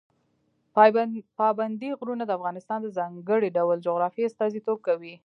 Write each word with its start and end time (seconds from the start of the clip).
پابندی 1.37 1.89
غرونه 1.99 2.23
د 2.25 2.31
افغانستان 2.37 2.79
د 2.81 2.87
ځانګړي 2.97 3.49
ډول 3.57 3.77
جغرافیه 3.87 4.25
استازیتوب 4.27 4.77
کوي. 4.87 5.15